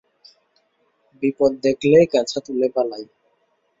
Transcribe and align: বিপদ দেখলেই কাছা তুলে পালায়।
বিপদ 1.23 1.51
দেখলেই 1.65 2.05
কাছা 2.13 2.39
তুলে 2.45 2.67
পালায়। 2.75 3.07